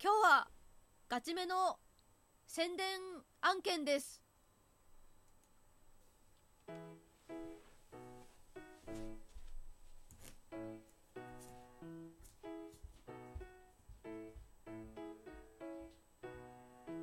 [0.00, 0.48] 今日は
[1.08, 1.76] ガチめの
[2.46, 2.86] 宣伝
[3.40, 4.22] 案件です。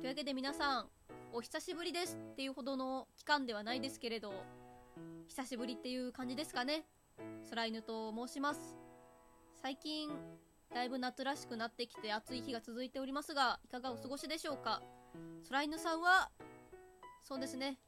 [0.00, 0.86] いうわけで皆さん
[1.34, 4.32] お久しぶりですっていうほどの期間ではないですけれど
[5.26, 6.86] 久しぶりっていう感じですかね。
[7.50, 8.74] 空犬と申します。
[9.60, 10.08] 最近
[10.74, 14.82] だいぶ夏らしくなってきて暑い日が続いておりますがいかがお過ごしでしょうか？
[15.48, 16.30] 空犬さんは
[17.22, 17.78] そうですね。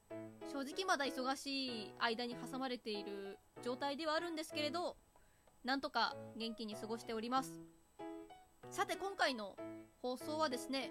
[0.51, 4.97] 正直まだ忙しい間に挟まれている状態ではあるんですけれど
[5.65, 7.55] なんとか元気に過ごしております。
[8.71, 9.57] さて今回の
[10.03, 10.91] 放送はですね、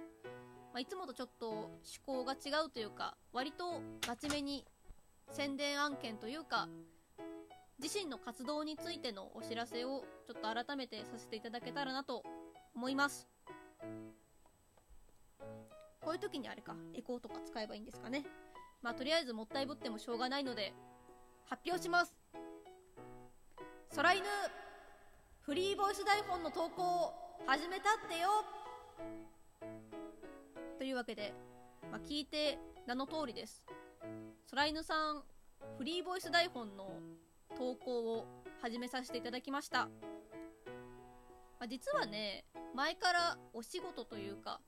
[0.73, 4.65] まあ、いつもとちょっと趣向が違うというか割とガチめに
[5.31, 6.67] 宣伝案件というか
[7.81, 12.23] 自身の活動についてのお知らせをちょっと改めてさせていただけたらなと
[12.75, 13.27] 思います。
[16.01, 18.25] こういう時にあれかエコーとか使えばいいんですかね。
[18.81, 20.73] まあとりあえずもったいぶってもしょうがないので
[21.45, 22.15] 発表します。
[23.95, 24.23] 空犬
[25.41, 27.13] フリーボイス台本の投稿を
[27.45, 28.29] 始めたってよ。
[30.77, 31.33] というわけで、
[31.91, 33.63] まあ、聞いて名の通りです。
[34.49, 35.23] 空犬さん
[35.77, 36.99] フリーボイス台本の
[37.57, 38.25] 投稿を
[38.61, 39.89] 始めさせていただきました、ま
[41.61, 44.59] あ、実はね前からお仕事というか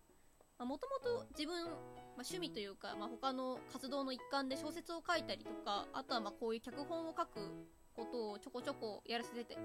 [0.60, 1.76] もともと自分、まあ、
[2.18, 7.52] 趣味というか、まあ、他の活動の一環で小説を書いたりとかあとはまあこういう脚本を書く
[7.96, 9.58] ことをちょこちょこやらせて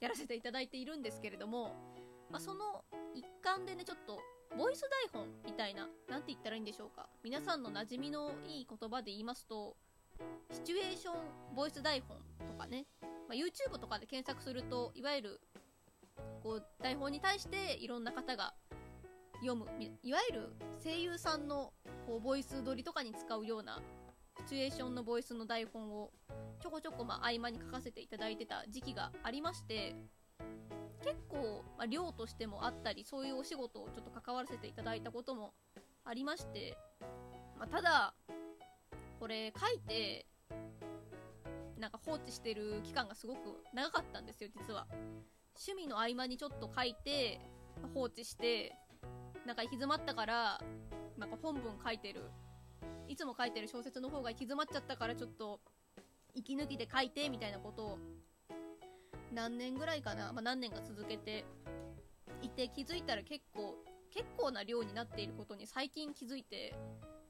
[0.00, 1.74] やらせていただいているんですけれども、
[2.30, 2.84] まあ、その
[3.14, 4.20] 一環でねちょっと
[4.56, 7.08] ボイス台本みたいな何て言ったらいいんでしょうか。
[7.22, 9.76] 皆さんの馴染みのいい言葉で言いますと
[10.50, 11.14] シチュエーション
[11.54, 12.16] ボイス台本
[12.46, 15.40] とかね、まあ、YouTube とかで検索するといわゆる
[16.42, 18.54] こう台本に対していろんな方が
[19.40, 19.66] 読む。
[20.02, 20.52] いわゆる
[20.82, 21.72] 声優さんの
[22.06, 23.80] こうボイス撮りとかに使うような
[24.38, 26.10] シチュエーションのボイスの台本を
[26.60, 29.94] ちょこちょこま合間に書かせていただいてた時期がありまして
[31.02, 35.52] 結構、まあ、量としてもあったりそういうお仕事をちょっと関わらせていただいたことも
[36.04, 36.76] ありまして、
[37.58, 38.14] まあ、ただ
[39.28, 40.26] れ書いて
[41.78, 43.38] なんか放置してる期間がすごく
[43.72, 44.86] 長かったんですよ実は。
[45.56, 47.40] 趣味の合間にちょっと書いて
[47.94, 48.76] 放置して
[49.46, 50.60] なんか行き詰まったから
[51.16, 52.22] なんか本文書いてる。
[53.08, 55.60] いつも書いてる小説の方が行き詰まっちゃったからちょっと
[56.34, 57.98] 息抜きで書いてみたいなことを
[59.32, 61.44] 何年ぐらいかな、まあ、何年か続けて
[62.42, 63.76] いて気づいたら結構
[64.10, 66.74] 結構な量になっていることに最近気づいて、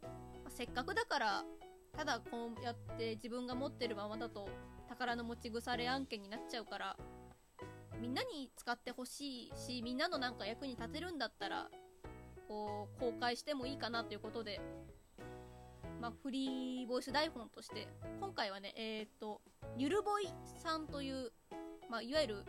[0.02, 0.08] ま
[0.48, 1.44] あ、せっかくだから
[1.96, 4.48] ただこうやって自分が持ってるままだと
[4.88, 6.96] 宝の持ち腐れ案件になっちゃうから
[8.00, 11.68] みんなに使ってほしいしみんなのなんか役に立てるんだったら
[12.46, 14.60] こう公開してもいいかなということで、
[16.00, 17.88] まあ、フリーボイス台本として
[18.20, 19.40] 今回はねえっ、ー、と
[19.76, 20.28] ゆるボイ
[20.62, 21.32] さんという、
[21.90, 22.44] まあ、いわゆる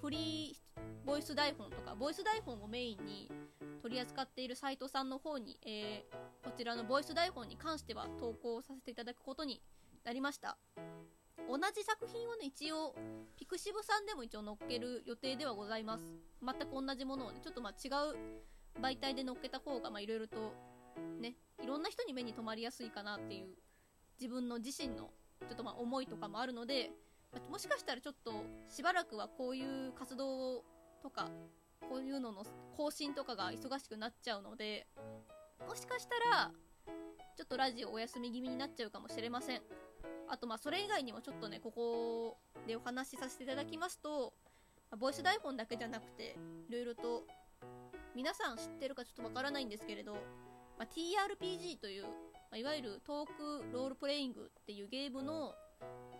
[0.00, 3.30] フリーボイス台本とかボイス台本をメインに
[3.82, 9.60] 取り扱っているサイトさんの方に、えー、こちらのボイス台本に関しては投稿させていただくことに
[10.04, 10.56] なりました。
[11.48, 12.94] 同じ作品をね一応
[13.36, 16.04] ピクシブさんでも一応載っける予定ではございます。
[16.40, 18.16] 全く同じものをねちょっとまあ違う
[18.80, 20.52] 媒体で載っけた方がいろいろと
[21.20, 23.48] ねいろんな人に目に留まりやすいかなっていう
[24.20, 25.10] 自分の自身の
[25.48, 26.92] ちょっとまあ思いとかもあるので
[27.50, 30.62] もしかしたらちょっとしばらくはこういう活動
[31.02, 31.28] とか
[31.88, 32.44] こういうのの
[32.76, 34.86] 更新とかが忙しくなっちゃうので
[35.68, 36.50] もしかしたら
[37.36, 39.62] ちょっとラジオお休み気味になっちゃうかもしれません。
[40.28, 44.32] あとまあそれ以外にもちょっとねここでお話しさせていただきますと
[44.98, 46.36] ボイス台本だけじゃなくて
[46.68, 47.24] いろいろと
[48.14, 50.14] 皆さん知ってるかちょっとわからないんですけれど、
[50.78, 52.08] まあ、TRPG という、ま
[52.52, 55.54] あ、いわゆるトークロールプレイングっていうゲームの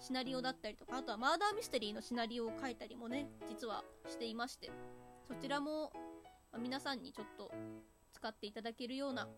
[0.00, 4.70] シナリオだったりとかあとはマーダーミステリーのシナリオを書いたりもね実はしていまして。
[5.28, 5.92] そちらも、
[6.58, 7.50] 皆さんにちょっと
[8.12, 9.28] 使っていただけるような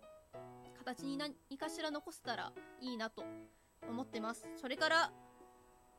[0.78, 3.24] 形に何かしら残せたらいいなと
[3.88, 4.46] 思ってます。
[4.56, 5.12] それから、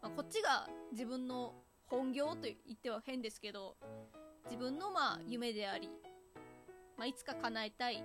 [0.01, 1.53] まあ、こっちが自分の
[1.87, 3.77] 本業と言っては変ですけど、
[4.45, 5.89] 自分のまあ夢であり、
[6.97, 8.03] まあ、いつか叶えたい、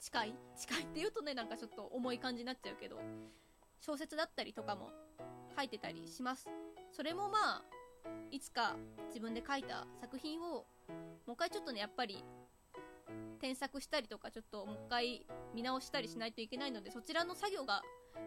[0.00, 3.00] 近い近いって言うとね、なんかちょっと重い感じになっちゃうけど、
[3.80, 4.90] 小説だったりとかも
[5.56, 6.48] 書いてたりします。
[6.92, 7.62] それもまあ、
[8.30, 8.76] いつか
[9.08, 10.64] 自分で書いた作品を、も
[11.28, 12.22] う一回ちょっとね、やっぱり
[13.40, 17.82] 添削したりとかちょっともう一回見直したりしないといけないのでそちらの作業が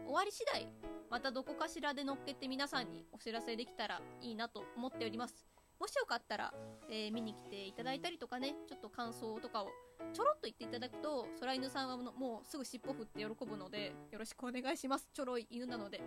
[0.06, 0.66] 終わり次第
[1.10, 5.46] またどこかしらで乗っけて皆さんにお知らせできたらいいなと思っております。
[5.78, 6.54] もしよかったら、
[6.88, 9.68] えー見に来ていただいたりとかねちょっと感想とかを
[10.12, 15.10] ちょろっと言っていただくと空犬さんはもうすぐ尻尾振って喜ぶのでよろしくお願いします。
[15.12, 16.00] ちょろい犬なので。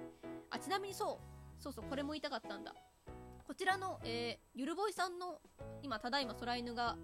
[0.50, 1.20] あちなみにそ
[1.60, 2.74] うそうそうこれも言いたかったんだ。
[3.48, 5.40] こちらの、えーゆるぼいさんの
[5.84, 6.98] 今ただいま空犬が、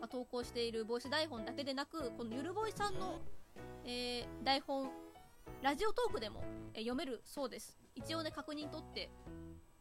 [0.00, 3.20] ま投稿しているボイス台本だけでなくこのゆるぼいさんの、
[3.84, 4.90] えー台本
[5.62, 6.44] ラジオトークでも、
[6.74, 7.78] えー読めるそうです。
[7.94, 9.10] 一応ね確認取って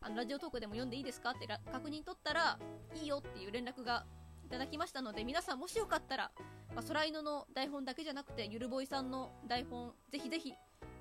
[0.01, 1.31] あのラジオトークでも読んでいいですか？
[1.31, 2.57] って確認取ったら
[2.95, 4.06] いいよっていう連絡が
[4.45, 6.31] いただきましたので皆さんもしよかったら、
[6.75, 10.54] ま、空犬の台本だけじゃなくてゆるぼいさんの台本ぜひぜひ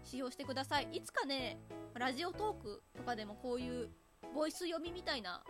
[0.04, 0.88] 使用してください。
[0.92, 1.58] いつかね
[1.94, 3.88] ラジオトークとかでもこういう
[4.34, 5.42] ボイス読みみたいな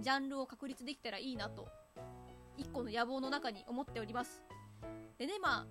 [0.00, 1.68] ジャンルを確立できたらいいなと
[2.56, 4.42] 一個の野望の中に思っております。
[5.18, 5.66] でねま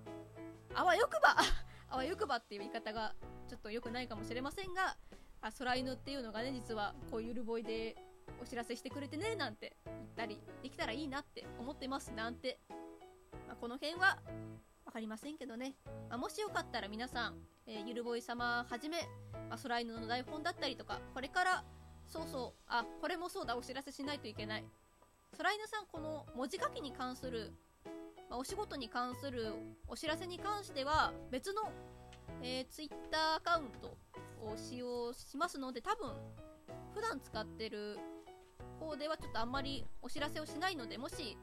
[0.74, 1.36] ああわよくば
[1.88, 3.14] あわよくばっていう言い方が
[3.48, 4.96] ちょっと良くないかもしれませんが
[5.40, 7.96] あ空犬っていうのがね実はこういうゆるボイで
[8.42, 12.60] お知らせしてくれてねなんて言ったりできたらいいなって思ってますなんて、
[13.46, 14.18] まあ、この辺は
[14.84, 15.74] 分かりませんけどね、
[16.08, 19.02] まあもしよかったら皆さん、えーゆるボイ様はじめ、
[19.48, 21.64] まあ、空犬の台本だったりとかこれから
[22.08, 22.60] そうそう。
[22.66, 23.56] あこれもそうだ。
[23.56, 24.64] お知らせしないといけない。
[25.36, 27.52] 空犬さんこの文字書きに関する、
[28.30, 29.52] まあお仕事に関する
[29.86, 31.70] お知らせに関しては別の、
[32.42, 32.96] えー、Twitter
[33.36, 33.96] アカウント
[34.42, 36.12] を使用しますので多分
[36.94, 37.98] 普段使ってる
[38.80, 41.36] 方ではちょっとあんまりお知らせをしないのでもし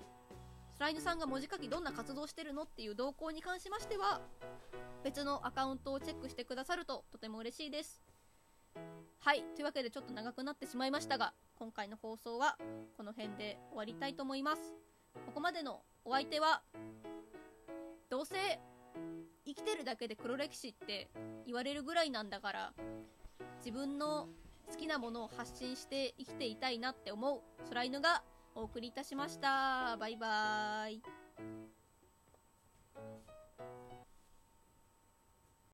[0.74, 4.22] スライヌさんが文字書きどんな活動してるのっていう動向に関しましては
[5.04, 8.05] 別のアカウントをチェックしてくださるととても嬉しいです
[9.26, 9.44] はい。
[9.56, 12.60] というわけでちょっと長くなってしまいましたが今回の放送は
[12.96, 14.62] この辺で終わりたいと思います。
[15.26, 16.62] ここまでのお相手は
[18.12, 18.36] どうせ
[19.48, 21.10] 生きてるだけで黒歴史って
[21.48, 22.74] 言われるぐらいなんだから
[23.66, 24.28] 自分の
[24.70, 28.22] 好きなものを発信して生きていたいなって思う空犬が
[28.54, 29.98] お送りいたしました。
[29.98, 31.25] バイバーイ。